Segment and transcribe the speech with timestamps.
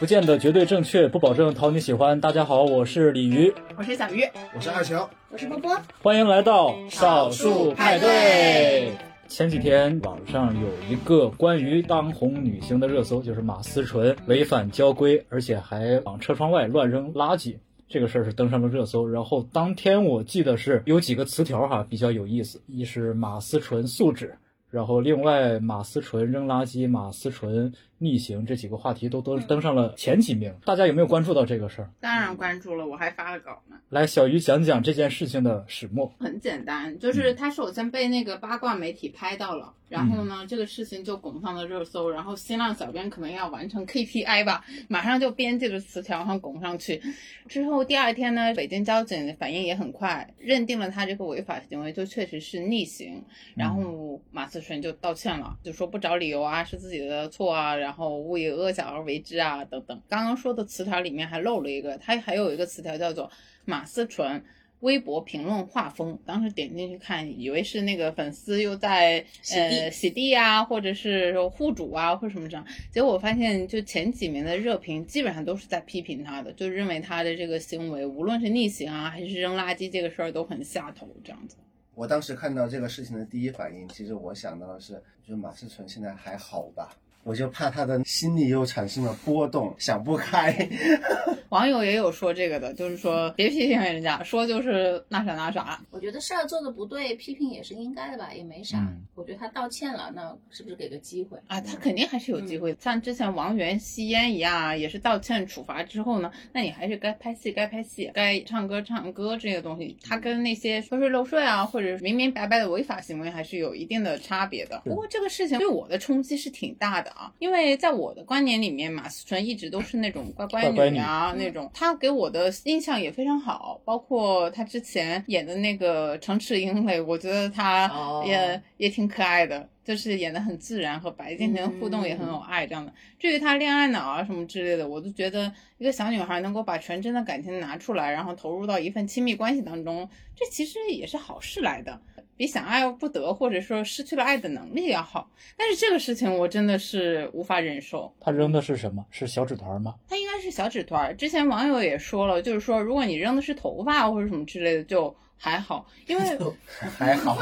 [0.00, 2.20] 不见得绝对正确，不保证讨你喜欢。
[2.20, 4.22] 大家好，我是鲤鱼，我是小鱼，
[4.54, 8.92] 我是二乔，我是波波，欢迎来到少数派对。
[9.28, 17.56] 前几天网上有一个关于当红女星的热搜，就是马思纯违反交规，而且还往车窗外乱扔垃圾，
[17.88, 19.08] 这个事儿是登上了热搜。
[19.08, 24.36] 然后当天我记得是有几个词条哈比较有意思，一是马思纯素质，
[24.74, 27.72] 然后另外马思纯扔垃圾，马思纯。
[27.98, 31.90] 逆行这几个话题都都登上了前几名，大家有没有关注到这个事儿？
[32.00, 33.76] 当然关注了，我还发了稿呢。
[33.90, 36.12] 来，小鱼讲讲这件事情的始末。
[36.18, 47.00] 很简单，就是他首先被那个八卦媒体拍到了，然后呢，这个事情就拱上了热搜，然后新浪小编可能要完成 KPI 吧，马上就编辑了词条，然后拱上去。
[47.46, 53.22] 之后第二天呢，北京交警反应也很快，认定了他这个违法行为就确实是逆行，
[53.54, 58.14] 然后马思纯就道歉了，就说不找理由啊，是自己的错啊，然后。
[58.24, 60.00] 勿以恶小而为之啊，等等。
[60.08, 63.30] 刚刚说的词条里面还漏了一个，它还有一个词条叫做
[63.64, 64.42] 马思纯
[64.80, 66.18] 微博评论画风。
[66.24, 72.66] 当时点进去看，以为是那个粉丝又在呃洗地啊，或者是护主啊，或什么这样。
[72.90, 81.56] 结果我发现，就前几名的热评基本上都是在批评他的，就认为他的这个行为，无论是逆行啊，还是扔垃圾这个事儿，都很下头这样子。
[81.94, 86.96] 我当时看到这个事情的第一反应，其实我想到的是，就马思纯现在还好吧？
[87.24, 90.68] 我就怕他的心里又产生了波动，想不开。
[91.50, 95.80] 网友也有说这个的，就是说别批评人家，说就是那啥那啥。
[95.90, 98.92] 我觉得事儿做的不对，批评也是应该的吧，也没啥。
[99.14, 101.60] 我觉得他道歉了，那是不是给个机会啊？
[101.60, 114.82] 他肯定还是有机会，像之前王源吸烟一样，也是道歉处罚之后呢，那你还是该拍戏该拍戏，该唱歌唱歌这些东西，他跟那些偷税漏税啊，或者明明白白的违法行为还是有一定的差别的。
[114.84, 117.13] 不过这个事情对我的冲击是挺大的。
[117.14, 127.88] 啊，因为在我的观念里面，马思纯一直都是那种乖乖女啊，那种她给我的印象也非常好，包括她之前演的那个《城池英类》，我觉得她
[128.26, 132.92] 也也挺可爱的，就是演的很自然，和白敬亭互动也很有爱这样的。
[133.18, 142.00] 至于她恋爱脑啊什么之类的，我都觉得一个小女孩能够把纯真的感情拿出来，然后投入到一份亲密关系当中，这其实也是好事来的。
[142.36, 148.12] 比想爱不得，或者说失去了爱的能力要好，但是这个事情我真的是无法忍受。
[148.20, 149.04] 他扔的是什么？
[149.10, 149.94] 是小纸团吗？
[150.08, 151.16] 他应该是小纸团。
[151.16, 155.14] 之前网友也说了，就是说如果你扔的是头发或者什么之类的，就。
[155.36, 156.38] 还好，因为
[156.96, 157.36] 还好，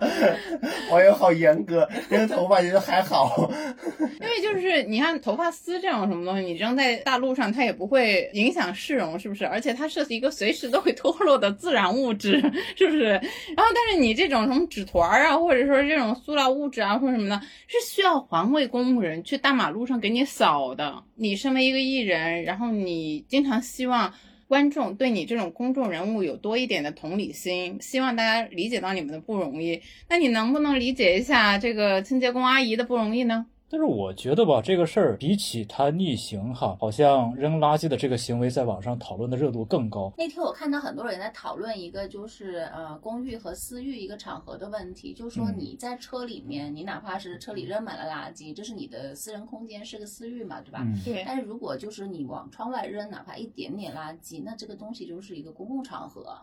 [0.90, 3.50] 网友好严格，扔头发觉得还好。
[4.20, 9.46] 因为就是你看头发丝这种什么东西，你扔在大路上，它也不会影响市容，是不是？
[9.46, 12.40] 而且它是一个随时都会脱落的自然物质，
[12.76, 13.04] 是不是？
[13.04, 13.20] 然
[13.58, 21.02] 后，但是你这种什么纸团啊，或者说这种塑料物质啊，或者什么的，是需要环卫工务人去大马路上给你扫的。
[21.14, 24.12] 你身为一个艺人，然后你经常希望。
[24.48, 29.80] 观众对你这种公众人物有多一点的同理心，希望大家理解到你们的不容易。
[30.08, 33.46] 那你能不能理解一下这个清洁工阿姨的不容易呢？
[33.70, 40.10] 但是我觉得吧，这个事儿比起他逆行哈，好像扔垃圾的这个行为在网上讨论的热度更高。
[40.16, 50.86] 那天我看到很多人在讨论一个就是呃公寓和私域一个场合的问题，就是说你在车里面，你哪怕是车里扔满了垃圾，这是你的私人空间，是个私域嘛，对吧？
[51.04, 51.22] 对。
[51.26, 56.38] 但是如果就是你往窗外扔，哪怕一点点垃圾，那这个东西就是一个公共场合，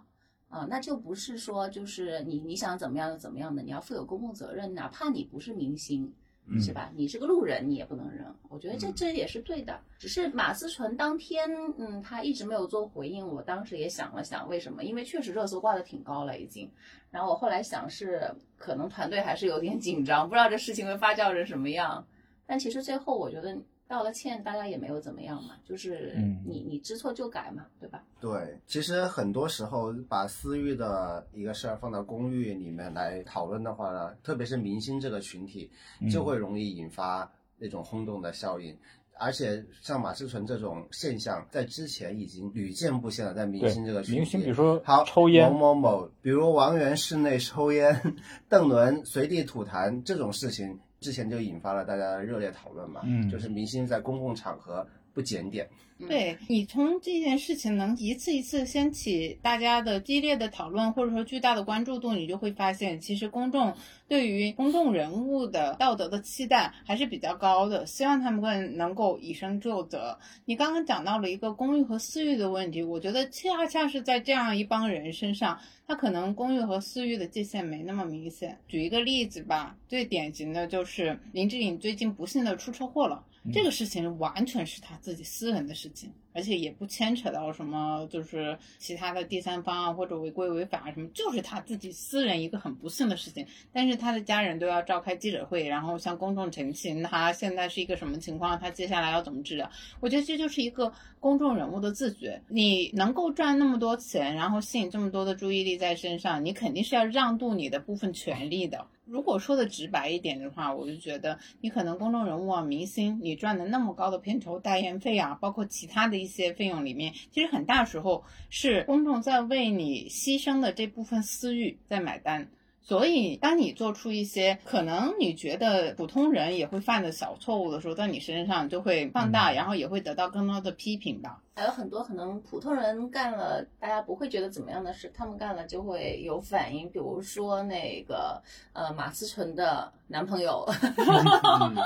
[0.47, 6.13] 啊，那就不是说就是你你想怎么样就怎么样的，你要负有公共责任，哪怕你不是明星。
[6.59, 6.91] 是吧？
[6.95, 8.23] 你是个路人，你也不能扔。
[8.49, 9.79] 我觉得这这也是对的。
[9.97, 13.27] 只是马思纯当天，嗯，他一直没有做回应。
[13.27, 14.83] 我当时也想了想，为什么？
[14.83, 16.69] 因为确实热搜挂的挺高了已经。
[17.11, 22.05] 然后我后来想是，可能团队还是有点紧张，不知道这事情会发酵成什么样。
[22.45, 23.57] 但其实最后我觉得。
[23.87, 26.15] 道了歉，大家也没有怎么样嘛，就是
[26.45, 28.03] 你你知错就改嘛，对吧？
[28.19, 35.69] 对，其实很多时候把私欲的一个事儿放到公域里面来讨论的话呢，特别是明星这个群体，
[36.11, 38.75] 就会容易引发那种轰动的效应。
[39.17, 48.15] 而且像马思纯这种现象，在之前已经屡见不鲜了，在明星这个群体，明星比如说好抽烟某某某，比如王源室内抽烟，
[48.49, 50.79] 邓伦随地吐痰这种事情。
[50.99, 55.67] 之前就引发了大家的热烈讨论嘛，嗯，就是明星在公共场合不检点。
[56.09, 63.73] 对你从这件事情能一次一次掀起大家的激烈的讨论，或者说巨大的关注度，你就会发现，其实公众
[64.09, 70.19] 对于公众人物的道德的期待还是比较高的，希望他们更能够以身作则。
[70.43, 75.57] 你刚刚讲到了一个公寓和私域的问题，我觉得恰恰是在这样一帮人身上，
[75.87, 78.57] 他可能公寓和私域的界限没那么明显。
[78.67, 83.23] 举一个例子吧，最典型的就是林志颖最近不幸的出车祸了。
[83.53, 93.45] 这个事情完全是他自己私人的事情，而且也不牵扯到什么，就是其他的第三方啊，或者违规违法啊什么，就是他自己私人一个很不幸的事情。
[93.71, 99.69] 但是他的家人都要召开记者会，然后向公众澄清他现在是一个什么情况，他接下来要怎么治疗。
[99.99, 102.41] 我觉得这就是一个公众人物的自觉。
[102.47, 108.87] 你能够赚那么多钱，然后吸引这么多的注意力在身上，你肯定是要让渡你的部分权利的。
[109.05, 122.49] 如果说的直白一点的话，我就觉得你可能公众人物啊、明星，你赚的那么高的片酬、代言费啊，包括其他的一些费用里面，其实很大时候是公众在为你牺牲的这部分私欲在买单。
[122.81, 131.41] 所以，当你做出一些可能你觉得普通人也会犯的小错误的时候，在你身上就会放大，然后也会得到更多的批评吧。
[131.57, 136.89] 还有很多可能普通人干了，大家不会觉得怎么样的事，他们干了就会有反应。
[136.89, 138.43] 比如说那个
[138.73, 140.65] 呃马思纯的男朋友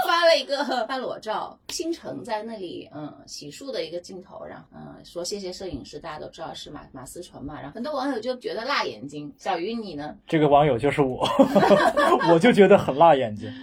[0.07, 9.31] 发了一个发裸照，倾城在那里嗯洗漱的一个镜头，然后嗯说谢谢摄影师，大家都知道是马马思纯嘛，然后很多网友就觉得辣眼睛。
[9.37, 10.17] 小鱼你呢？
[10.25, 11.23] 这个网友就是我，
[12.33, 13.53] 我就觉得很辣眼睛。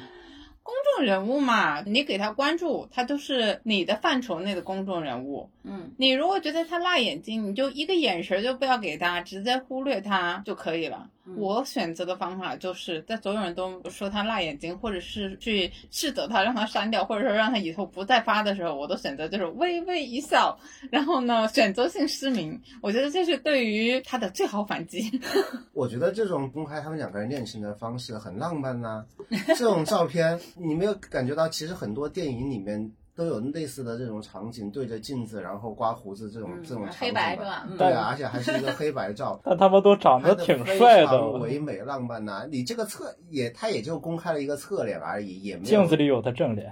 [0.62, 5.50] 公众人物嘛，你给他关注，他都是你的范畴内的公众人物。
[5.68, 11.10] 嗯，你如果觉得他辣眼睛，你就一个眼神就不要给他，直接忽略他就可以了。
[11.36, 20.56] 我选择的方法就是在所有人都说他辣眼睛，或者是去斥责他，让他删掉，或者说让他以后不再发的时候，我都选择就是微微一笑，
[20.88, 22.60] 然后呢选择性失明。
[22.80, 25.20] 我觉得这是对于他的最好反击。
[25.74, 29.04] 我觉得这种公开他们两个人恋情的方式很浪漫呐、
[29.48, 32.92] 这种照片你没有感觉到，其实很多电影里面。
[33.16, 37.66] 都有类似的这种场景，对着镜子，然后刮胡子这种、这种场景黑白是吧？
[37.78, 39.40] 对啊，而且还是一个黑白照。
[39.42, 46.70] 但他们都长得挺帅的，唯美浪漫呐、你这个侧也，他也就公开了一个侧脸而已，也没有镜子里有他正脸，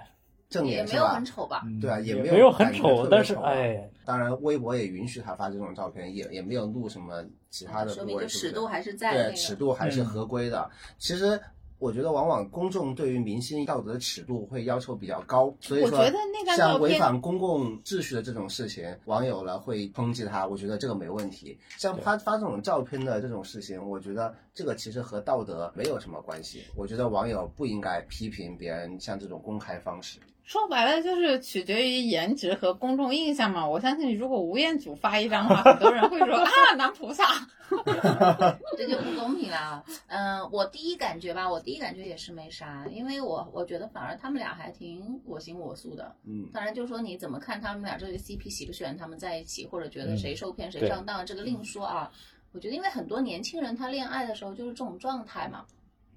[0.50, 1.62] 正脸也没有脸是吧很丑吧？
[1.80, 10.70] 对啊，也没没有很丑，但是丑啊哎，当然微博也允许他发这种照片，也也没有录什么其他的说明部位，不是就尺度还是在那对，尺度还是嗯合规的。
[10.98, 11.40] 其实
[11.84, 21.58] 我觉得，往往公众对于明星道德的尺度会要求比较高，所以说，我觉得那张照像违反公共秩序的这种事情，网友呢会抨击他，我觉得这个没问题。
[21.76, 26.62] 像他发这种照片的这种事情，我觉得这个其实和道德没有什么关系。
[26.74, 30.18] 我觉得网友不应该批评别人像这种公开方式。
[30.44, 33.66] 说白了就是取决于颜值和公众印象嘛。
[33.66, 37.24] 我相信，如果吴彦祖发一张的话，很多人会说 啊，男菩萨。
[38.76, 39.82] 这就不公平了。
[40.06, 46.14] 嗯、我第一感觉吧，我第一感觉也是没啥，因为我我觉得反而他们俩还挺我行我素的。
[46.24, 52.10] 嗯，当然，就说你怎么看他们俩这个 CP 喜不喜欢他们在一起，或者觉得嗯谁受骗谁上当，这个另说啊。
[52.52, 55.64] 我觉得，因为很多年轻人他恋爱的时候就是这种状态嘛，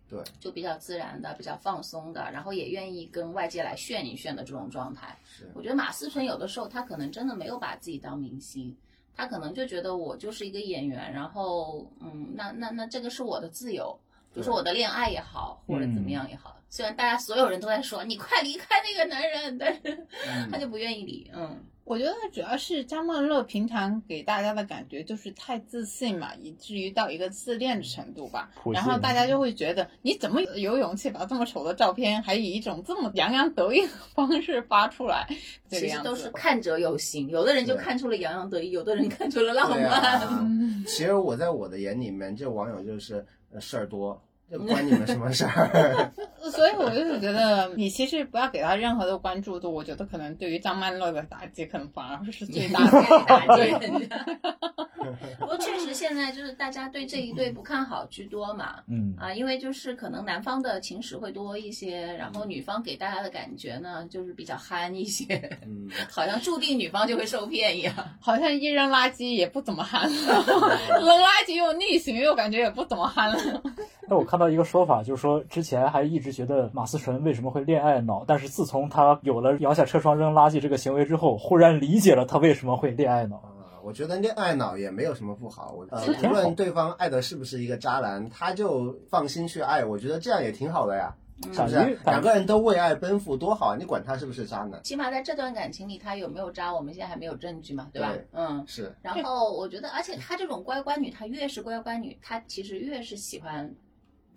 [0.10, 5.18] 对，就比较自然的、比较放松的，然后也愿意跟外界来炫一炫的这种状态。
[5.26, 8.76] 是我觉得马思纯有的时候他可能真的没有把自己当明星，
[9.16, 14.00] 他可能就觉得我就是一个演员，然后嗯，那那那这个是我的自由，
[14.34, 16.56] 比如说我的恋爱也好，或者怎么样也好。
[16.70, 21.32] 虽然大家所有人都在说你快离开那个男人，但是嗯他就不愿意离。
[21.34, 35.26] 嗯，我觉得主要是张曼乐平常给大家的感觉就是太自信嘛，以至于到一个自恋的程度吧然后大家就会觉得你怎么有勇气把这么丑的照片，还以一种这么洋洋得意的方式发出来？
[35.70, 36.30] 这个样其实都是。
[36.32, 39.90] 看者有心，有的人就看出了洋洋得意，有的人看出了浪漫。
[40.20, 40.48] 啊，
[40.86, 46.12] 其实我在我的眼里面，这网友就是呃事儿多， 这关你们什么事儿？
[46.52, 49.74] 所以我就是觉得，你其实不要给他任何的关注度。
[49.74, 53.26] 我觉得可能对于张曼乐的打击，可能反而是最大的。
[53.26, 54.26] 打击人家。
[55.40, 58.76] 不过确实现在就是大家对这一对不看好居多嘛。
[58.88, 65.36] 嗯，啊，因为就是可能男方的情史会多一些，然后女方给大家的感觉呢，就是比较憨一些，
[65.66, 67.94] 嗯，好像注定女方就会受骗一样。
[68.20, 73.64] 好像一扔垃圾也不怎么憨了，扔垃圾又逆行，又感觉也不怎么憨了。
[74.10, 83.36] 那我看到一个说法，就是说之前还一直觉得马思纯为什么会恋爱脑，但是自从他有了摇下车窗扔垃圾这个行为之后，忽然理解了他为什么会恋爱脑。
[83.38, 85.74] 啊，我觉得恋爱脑也没有什么不好。
[85.78, 91.14] 我呃无论对方爱的是不是一个渣男，他就放心去爱，我觉得这样也挺好的呀。
[91.54, 92.00] 是不是？
[92.04, 93.76] 两个人都为爱奔赴，多好啊！
[93.78, 94.82] 你管他是不是渣男？
[94.82, 98.10] 起码在这段感情里，他有没有渣，我们现在还没有证据嘛，对吧？
[98.12, 98.64] 对嗯。
[98.66, 103.72] 是，然后我觉得，而且她这种乖乖女，她越是乖乖女，她其实越是喜欢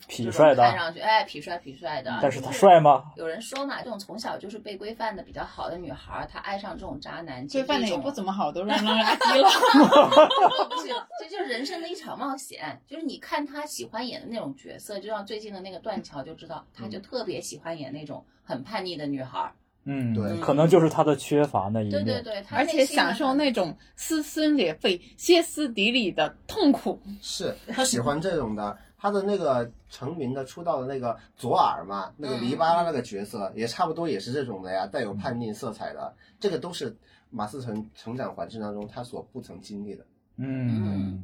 [0.09, 2.19] 痞帅的，看上去哎痞帅痞帅的。
[2.21, 3.05] 但是他帅吗？
[3.17, 8.11] 有人说嘛，这种从小就是被规范的比较好的女孩儿，她爱上这种渣男，规范的也不。
[8.11, 9.49] 怎么好，都让人垃圾了。
[11.21, 12.81] 这就是人生的一场冒险。
[12.89, 19.53] 就是你看他喜欢演的那种角色，就像最近的那个断桥就知道，他就特别喜欢演那种很叛逆的女孩儿。
[19.85, 21.93] 嗯，对可能就是他的缺乏那一面。
[21.93, 27.01] 对对对，他而且享受那种撕心裂肺、歇斯底里的痛苦。
[27.23, 28.77] 是他喜欢这种的。
[29.01, 36.15] 他的那个成名的出道的那个左耳嘛，那个黎巴拉那个角色也差不多也是这种的呀，带有叛逆色彩的。
[36.39, 36.95] 这个都是
[37.31, 40.05] 马思纯成长环境当中他所不曾经历的。
[40.37, 41.23] 嗯，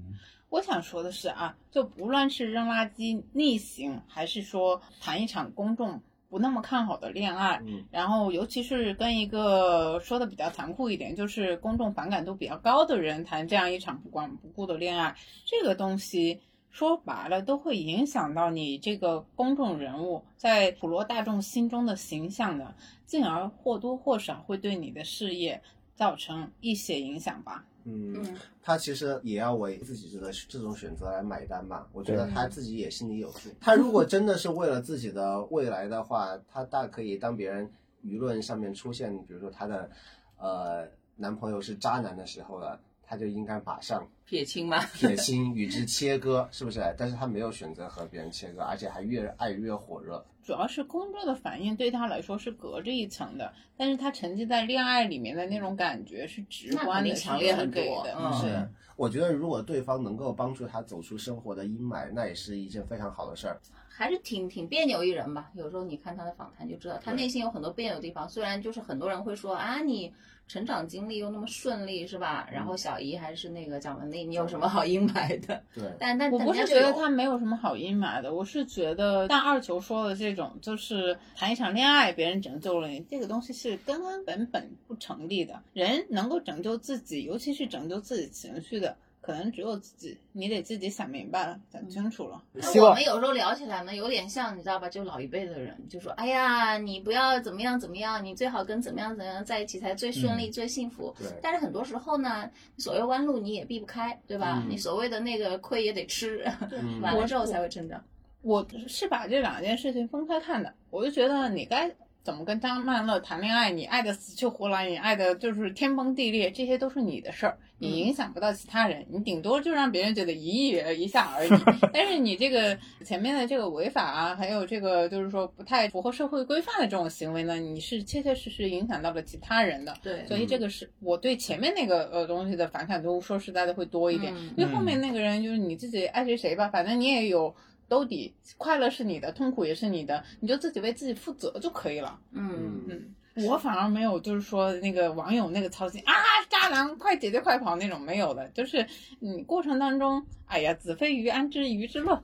[0.48, 15.14] 我想说的是啊，就不论是扔垃圾逆行，还是说谈一场公众不那么看好的恋爱，嗯然后尤其是跟一个说的比较残酷一点，就是公众反感度比较高的人谈这样一场不管不顾的恋爱，
[15.44, 16.40] 这个东西。
[16.76, 22.74] 说白了，都会影响到你这个公众人物在普罗大众心中的形象的，
[23.06, 25.62] 进而或多或少会对你的事业
[25.94, 27.64] 造成一些影响吧。
[27.84, 31.88] 嗯，嗯他其实也要为自己这个这种选择来买单吧。
[31.94, 33.48] 我觉得他自己也心里有数。
[33.58, 37.72] 他如果真的是为了自己的未来的话，他大可以当别人
[38.04, 39.90] 舆论上面出现，比如说他的
[40.36, 44.78] 呃男朋友是渣男的时候了，他就应该马上撇清吗。
[44.94, 46.80] 撇清，与之切割， 是不是？
[46.98, 50.24] 但是他没有选择和别人切割，而且还越爱越火热。
[50.42, 58.14] 主要是工作的反应对他来说是隔着一层的，但是他沉浸在恋爱里面的那种感觉是直观的、强烈很多的。
[58.16, 63.60] 嗯是，我觉得如果对方能够帮助他走出生活的阴霾，那也是一件非常好的事儿。
[63.88, 65.50] 还是挺挺别扭一人吧。
[65.54, 68.28] 有时候你看他的访谈就知道，他内心有很多别扭的地方。
[68.28, 70.12] 虽然就是很多人会说啊，你
[70.48, 72.48] 成长经历又那么顺利，是吧？
[72.52, 75.60] 然后小姨还是那个蒋雯丽，你有什么好阴霾的？
[75.74, 85.60] 对，但但我不是觉得他没有什么好阴霾的，我是觉得像二球说的这种，就是谈一场恋爱，别人拯救了你，这个东西是根根本本不成立的。
[85.72, 92.40] 人能够拯救自己，尤其是拯救自己情绪的，可能只有自己，你得自己想明白了，想清楚了。
[92.52, 94.88] 那我们有时候聊起来呢，有点像你知道吧？
[94.88, 104.62] 就老一辈的人就说：“哎呀，你不要怎么样怎么样，你最好跟怎么样怎么样在一起才最顺利、最幸福。”对但是很多时候呢，所谓弯路你也避不开，对吧？
[104.64, 108.00] 嗯你所谓的那个亏也得吃，嗯完了之后才会成长。
[108.42, 111.92] 我是把这两件事情分开看的，我就觉得你该
[112.26, 121.50] 怎么跟张曼乐谈恋爱，你爱的死去活来，你爱的就是天崩地裂，这些都是你的事儿，你影响不到其他人，你顶多就让别人觉得一跃一下而已。
[121.94, 129.96] 但是你这个前面的这个违法啊，还有这个就是说不太符合社会规范的这种行为呢，你是切切实实影响到了其他人的。
[130.02, 137.54] 对，所以这个是我对前面那个呃东西的反感度，说实在的会多一点，嗯因为后面那个人就是你自己爱谁谁吧，反正你也有
[137.88, 142.18] 兜底，快乐是你的，痛苦也是你的，你就自己为自己负责就可以了。
[142.32, 146.12] 嗯，嗯，我反而没有就是说那个网友那个操心啊，
[146.48, 148.86] 渣男快姐姐快跑那种没有的，就是
[149.20, 152.22] 你过程当中，哎呀，子非鱼安知鱼之乐。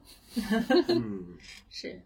[0.88, 1.26] 嗯
[1.70, 2.02] 是，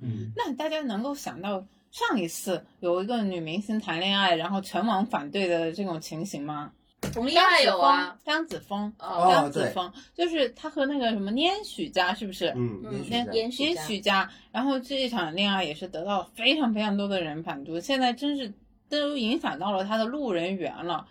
[0.00, 6.72] 嗯，那大家能够想到上一次有一个女明星谈恋爱，然后全网反对的这种情形吗？
[7.10, 12.46] 佟丽娅有啊，张子枫，哦张子枫就是他和那个什么拈许家是不是？
[12.56, 18.52] 嗯，嗯也许烟是烟烟许家许家，然后这一场恋爱也是得到非常非常多的人反对，现在真是
[18.88, 21.06] 都影响到了他的路人缘了。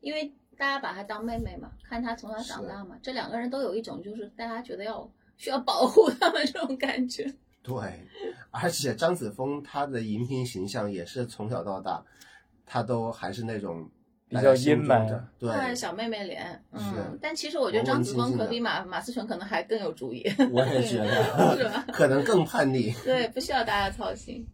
[0.00, 7.32] 因为大家把他当妹妹嘛，看他从小长大嘛，这两个人都有一种就是大家觉得要需要保护他们这种感觉。
[7.62, 7.74] 对，
[8.50, 12.04] 而且张子枫她的荧屏形象也是从小到大，
[12.66, 13.88] 她都还是那种
[14.38, 21.14] 比较阴霾的对，看小妹妹脸，嗯，但其实我觉得张子枫可比马马思纯可能还更有主意， 我也觉得
[21.56, 22.90] 是吧得可能更叛逆。
[23.04, 24.46] 对，不需要大家操心，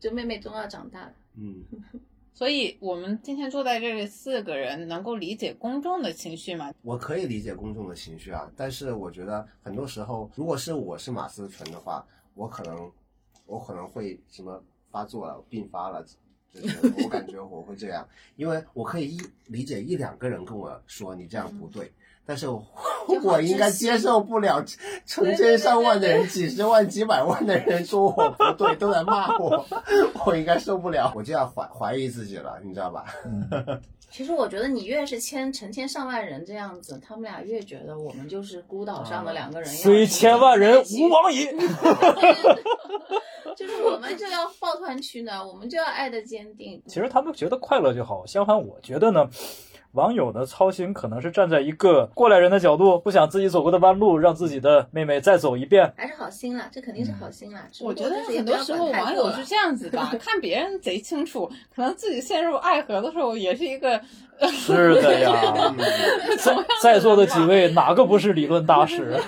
[0.00, 1.14] 就妹妹终要长大的。
[1.36, 1.62] 嗯，
[2.32, 6.72] 所以我们今天坐在这里四个人能够理解公众的情绪吗？
[6.82, 12.04] 我可以理解公众的情绪啊，但是我觉得很多时候，如果是我是马思纯的话，
[12.34, 12.90] 我可能
[13.46, 16.04] 我可能会什么发作了、病发了。
[16.54, 21.92] 就是我感觉我会这样，因为我可以一理解一两个人跟我说你这样不对，
[22.26, 22.64] 但是我
[23.22, 24.64] 我应该接受不了
[25.06, 29.64] 成千上万的人、几十万、几百万的人说我不对，都在骂我，
[30.26, 33.04] 我应该受不了，我就要怀怀疑自己了，你知道吧？
[34.10, 41.46] 其实我觉得你越是千成千上万人这样子，他们俩越觉得我们就是孤岛上的两个人，虽千万人吾往矣。
[44.88, 46.82] 就是我们就要抱团取暖，我们就要爱的坚定。
[46.86, 49.28] 其实他们觉得快乐就好，相反，我觉得呢。
[49.92, 57.66] 网友的操心可能是站在一个过来人的角度，不想自己走过的弯路让自己的妹妹再走一遍，还是好心啦，这肯定是好心啦。
[57.80, 63.98] 我觉得很多时候网友是这样子的， 看别人贼清楚，可能自己陷入爱河的时候也是一个。
[64.52, 65.74] 是的呀，
[66.38, 69.18] 在在座的几位哪个不是理论大师？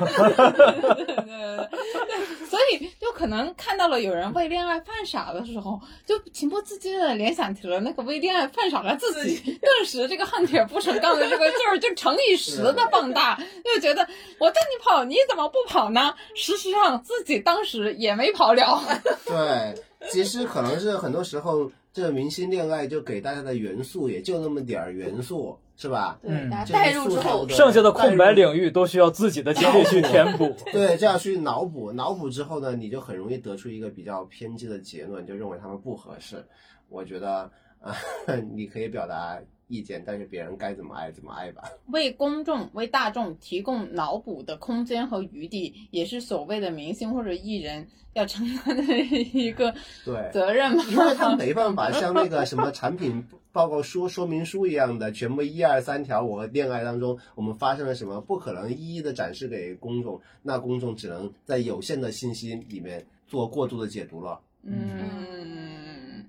[3.01, 14.07] 就可能看到了有人为恋爱犯傻的时候，就情不自禁的联想起了那个为恋爱犯傻的自己， 顿时这个恨铁不成钢的这个劲儿就乘以十的放大，就觉得
[14.39, 16.15] 我叫你跑，你怎么不跑呢？
[16.35, 18.83] 事实上自己当时也没跑了。
[19.27, 21.71] 对，其实可能是很多时候。
[21.93, 26.21] 这个明星恋爱就给大家的元素也就那么点儿元素，是吧？
[26.23, 30.55] 对，代入之后，剩下的空白领域都需要自己的精力去填补。
[30.71, 36.47] 对，这样去脑补，脑补之后呢，你就很容易得出一个比较偏激的结论，就认为他们不合适。
[36.89, 37.93] 我觉得啊，
[38.55, 39.37] 你可以表达
[39.71, 41.63] 意见，但是别人该怎么爱怎么爱吧。
[41.89, 47.89] 为公众、为大众提供脑补的空间和余地，也是所谓的明星或者艺人。
[48.15, 48.83] 要承担的
[49.33, 49.73] 一个
[50.05, 64.41] 对责任嘛，因为他没办法 像那个什么产品报告书说明书一样的，全部一二三条，我恋爱当中我们发生了什么，不可能一一的展示给公众，那公众只能在有限的信息里面做过度的解读了。
[64.65, 66.29] 嗯，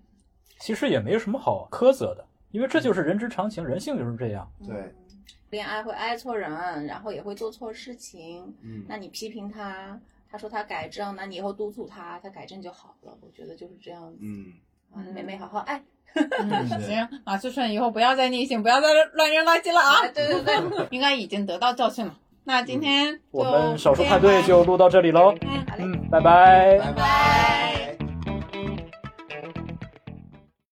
[0.60, 4.50] 其实也没什么好苛责的，因为这就是人之常情，人性就是这样。
[4.68, 4.94] 对，
[5.50, 8.54] 恋爱会爱错人，然后也会做错事情。
[8.62, 10.00] 嗯，那你批评他。
[10.34, 13.12] 他说他改正，那你以后督促他，他改正就好了。
[13.20, 14.18] 我觉得就是这样子。
[14.22, 14.46] 嗯，
[14.94, 15.84] 啊，妹妹好好爱。
[16.80, 20.08] 行，马思纯以后不要再逆行，不要再乱扔垃圾了啊！
[20.16, 22.18] 对对对， 应该已经得到教训了。
[22.46, 25.36] 那今天我们少数派对就录到这里喽。
[25.42, 27.71] 嗯，嗯，拜拜，拜拜。